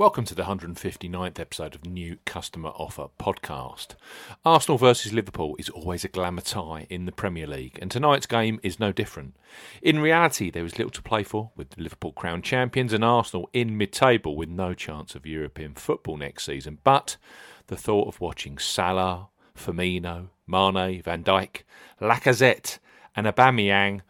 [0.00, 3.96] Welcome to the 159th episode of New Customer Offer podcast.
[4.46, 8.58] Arsenal versus Liverpool is always a glamour tie in the Premier League, and tonight's game
[8.62, 9.36] is no different.
[9.82, 13.76] In reality, there is little to play for, with Liverpool crowned champions and Arsenal in
[13.76, 16.78] mid table with no chance of European football next season.
[16.82, 17.18] But
[17.66, 21.64] the thought of watching Salah, Firmino, Mane, Van Dijk,
[22.00, 22.78] Lacazette,
[23.14, 24.00] and Aubameyang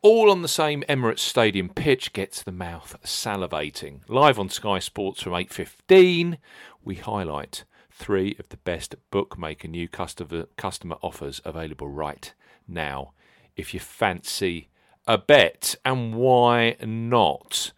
[0.00, 4.00] all on the same Emirates Stadium pitch gets the mouth salivating.
[4.08, 6.38] Live on Sky Sports from 8:15,
[6.84, 12.32] we highlight three of the best bookmaker new customer customer offers available right
[12.68, 13.12] now.
[13.56, 14.68] If you fancy
[15.06, 17.72] a bet, and why not?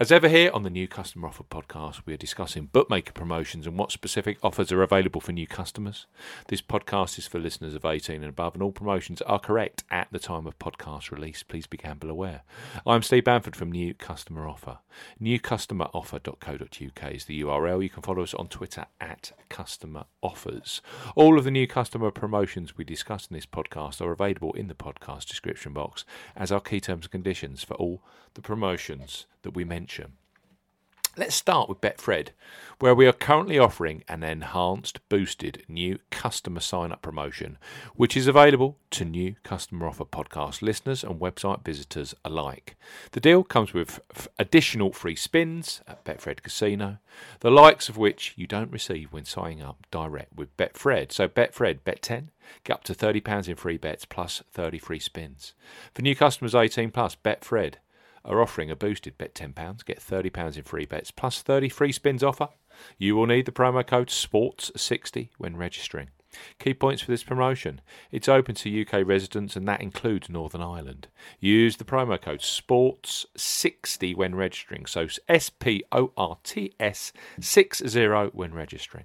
[0.00, 3.78] As ever, here on the New Customer Offer podcast, we are discussing bookmaker promotions and
[3.78, 6.06] what specific offers are available for new customers.
[6.48, 10.08] This podcast is for listeners of 18 and above, and all promotions are correct at
[10.10, 11.44] the time of podcast release.
[11.44, 12.42] Please be gamble aware.
[12.84, 14.78] I'm Steve Bamford from New Customer Offer.
[15.22, 17.80] NewCustomerOffer.co.uk is the URL.
[17.80, 20.82] You can follow us on Twitter at Customer Offers.
[21.14, 24.74] All of the new customer promotions we discuss in this podcast are available in the
[24.74, 28.02] podcast description box as are key terms and conditions for all
[28.34, 30.14] the promotions that we mention.
[31.16, 32.30] Let's start with Betfred,
[32.80, 37.56] where we are currently offering an enhanced, boosted new customer sign up promotion,
[37.94, 42.74] which is available to new customer offer podcast listeners and website visitors alike.
[43.12, 44.00] The deal comes with
[44.40, 46.98] additional free spins at Betfred Casino,
[47.38, 51.12] the likes of which you don't receive when signing up direct with Betfred.
[51.12, 52.32] So, Betfred, bet 10,
[52.64, 55.54] get up to £30 in free bets plus 30 free spins.
[55.94, 57.74] For new customers 18 plus, Betfred
[58.24, 62.22] are offering a boosted bet £10, get £30 in free bets plus 30 free spins
[62.22, 62.48] offer.
[62.98, 66.08] You will need the promo code SPORTS60 when registering.
[66.58, 67.80] Key points for this promotion.
[68.10, 71.08] It's open to UK residents and that includes Northern Ireland.
[71.38, 74.86] Use the promo code SPORTS60 when registering.
[74.86, 79.04] So S P O R T S 60 when registering.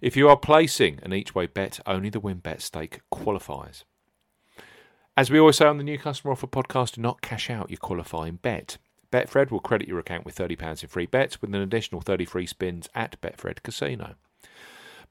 [0.00, 3.84] If you are placing an each way bet, only the win bet stake qualifies.
[5.16, 7.78] As we always say on the New Customer Offer podcast, do not cash out your
[7.78, 8.78] qualifying bet.
[9.12, 12.46] Betfred will credit your account with £30 in free bets with an additional 30 free
[12.46, 14.16] spins at Betfred Casino.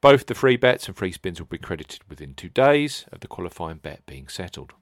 [0.02, 3.30] Both the free bets and free spins will be credited within two days of the
[3.30, 4.74] qualifying bet being settled.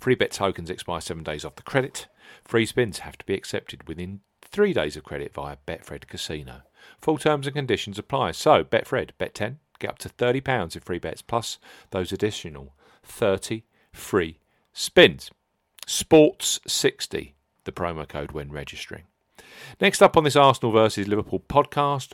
[0.00, 2.08] Free bet tokens expire seven days after credit.
[2.44, 6.62] Free spins have to be accepted within three days of credit via Betfred Casino.
[7.00, 8.32] Full terms and conditions apply.
[8.32, 11.58] So, Betfred, bet 10, get up to £30 in free bets plus
[11.90, 14.38] those additional 30 free
[14.72, 15.30] spins.
[15.86, 19.04] Sports 60, the promo code when registering.
[19.80, 22.12] Next up on this Arsenal versus Liverpool podcast,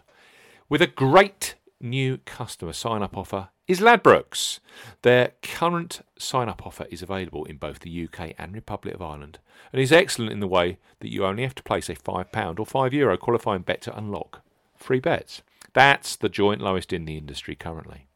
[0.68, 4.60] with a great new customer sign up offer, is Ladbrokes.
[5.02, 9.38] Their current sign up offer is available in both the UK and Republic of Ireland
[9.72, 12.66] and is excellent in the way that you only have to place a £5 or
[12.66, 14.42] €5 Euro qualifying bet to unlock
[14.76, 15.42] free bets.
[15.72, 18.06] That's the joint lowest in the industry currently.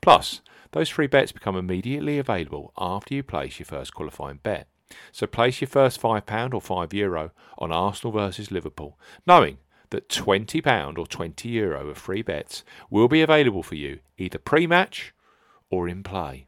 [0.00, 0.40] Plus,
[0.72, 4.68] those free bets become immediately available after you place your first qualifying bet.
[5.12, 9.58] So place your first £5 or €5 Euro on Arsenal versus Liverpool, knowing
[9.90, 14.66] that £20 or €20 Euro of free bets will be available for you either pre
[14.66, 15.14] match
[15.70, 16.47] or in play.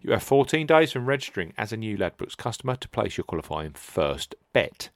[0.00, 3.72] You have 14 days from registering as a new Ladbrokes customer to place your qualifying
[3.72, 4.90] first bet.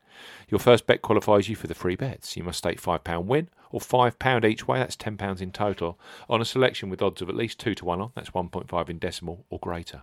[0.49, 2.37] Your first bet qualifies you for the free bets.
[2.37, 5.99] You must stake £5 win or £5 each way, that's £10 in total,
[6.31, 8.99] on a selection with odds of at least 2 to 1 on, that's 1.5 in
[8.99, 10.03] decimal or greater.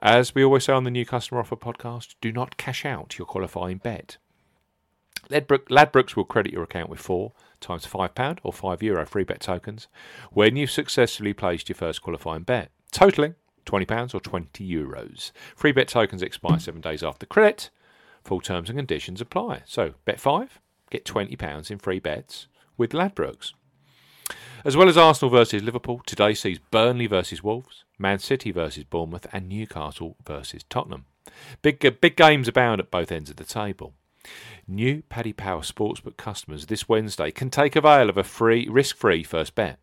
[0.00, 3.26] As we always say on the New Customer Offer podcast, do not cash out your
[3.26, 4.16] qualifying bet.
[5.30, 9.86] Ladbrokes will credit your account with four times £5 or €5 Euro free bet tokens
[10.32, 13.36] when you've successfully placed your first qualifying bet, totaling
[13.66, 15.32] £20 or €20.
[15.56, 17.70] Free bet tokens expire seven days after credit.
[18.24, 19.62] Full terms and conditions apply.
[19.64, 20.60] So, bet five,
[20.90, 23.52] get £20 in free bets with Ladbrokes.
[24.64, 29.26] As well as Arsenal versus Liverpool, today sees Burnley versus Wolves, Man City versus Bournemouth,
[29.32, 31.06] and Newcastle versus Tottenham.
[31.62, 33.94] Big, uh, big games abound at both ends of the table.
[34.68, 39.56] New Paddy Power Sportsbook customers this Wednesday can take avail of a free, risk-free first
[39.56, 39.80] bet.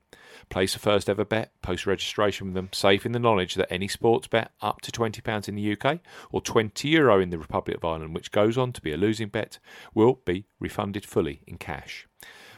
[0.49, 3.87] Place a first ever bet, post registration with them, safe in the knowledge that any
[3.87, 5.99] sports bet up to £20 in the UK
[6.31, 9.27] or €20 Euro in the Republic of Ireland, which goes on to be a losing
[9.27, 9.59] bet,
[9.93, 12.07] will be refunded fully in cash.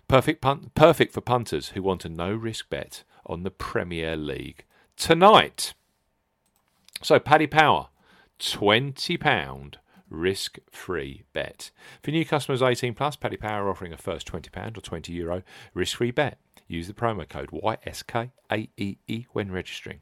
[0.07, 4.65] Perfect, punt, perfect for punters who want a no risk bet on the Premier League
[4.95, 5.73] tonight.
[7.01, 7.89] So, Paddy Power,
[8.39, 9.75] £20
[10.11, 11.71] risk free bet.
[12.03, 15.41] For new customers 18 plus, Paddy Power offering a first £20 or €20 Euro
[15.73, 16.37] risk free bet.
[16.67, 20.01] Use the promo code YSKAEE when registering.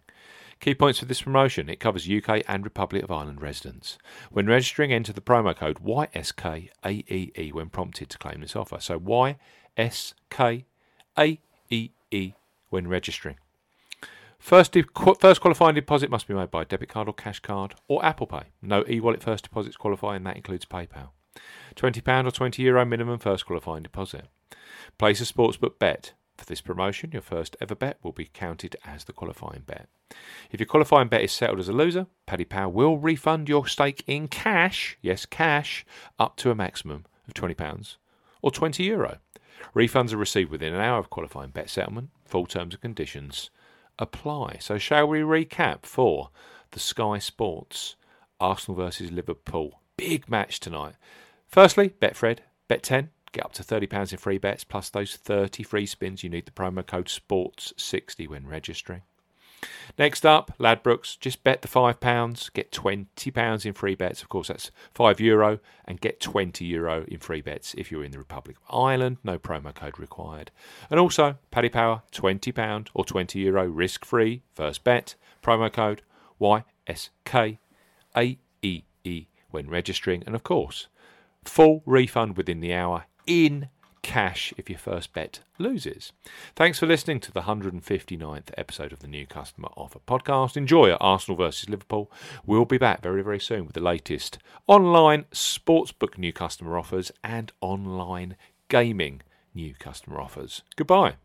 [0.60, 3.98] Key points for this promotion it covers UK and Republic of Ireland residents.
[4.30, 8.80] When registering, enter the promo code YSKAEE when prompted to claim this offer.
[8.82, 9.38] So YSKAEE
[12.70, 13.38] when registering.
[14.40, 14.76] First,
[15.20, 18.44] first qualifying deposit must be made by debit card or cash card or Apple Pay.
[18.62, 21.10] No e wallet first deposits qualify, and that includes PayPal.
[21.76, 24.28] £20 or €20 Euro minimum first qualifying deposit.
[24.98, 26.14] Place a sportsbook bet.
[26.38, 29.90] For this promotion, your first ever bet will be counted as the qualifying bet.
[30.52, 34.06] If your qualifying bet is settled as a loser, Paddy Power will refund your stake
[34.08, 35.86] in cash, yes, cash,
[36.18, 37.98] up to a maximum of £20
[38.42, 39.18] or €20 Euro.
[39.76, 42.10] Refunds are received within an hour of qualifying bet settlement.
[42.24, 43.50] Full terms and conditions
[44.00, 44.58] apply.
[44.60, 46.32] So, shall we recap for
[46.72, 47.96] the Sky Sports
[48.40, 50.96] Arsenal versus Liverpool big match tonight?
[51.48, 55.86] Firstly, Betfred, bet 10, Get up to £30 in free bets plus those 30 free
[55.86, 56.24] spins.
[56.24, 59.04] You need the promo code SPORTS60 when registering.
[59.98, 64.22] Next up, Ladbrokes, just bet the £5, get £20 in free bets.
[64.22, 68.12] Of course, that's €5 Euro, and get €20 Euro in free bets if you're in
[68.12, 69.18] the Republic of Ireland.
[69.24, 70.52] No promo code required.
[70.90, 74.44] And also, Paddy Power, £20 or €20 Euro risk free.
[74.54, 76.04] First bet, promo code
[76.40, 77.58] YSKAEE
[79.52, 80.24] when registering.
[80.26, 80.88] And of course,
[81.44, 83.68] full refund within the hour in
[84.02, 86.12] cash if your first bet loses.
[86.56, 90.58] Thanks for listening to the 159th episode of the New Customer Offer podcast.
[90.58, 92.12] Enjoy Arsenal versus Liverpool.
[92.46, 97.52] We'll be back very, very soon with the latest online sportsbook new customer offers and
[97.62, 98.36] online
[98.68, 99.22] gaming
[99.54, 100.64] new customer offers.
[100.76, 101.16] Goodbye.